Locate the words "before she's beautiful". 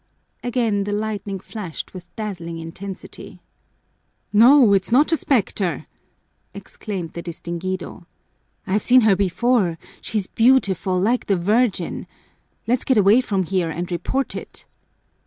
9.15-10.99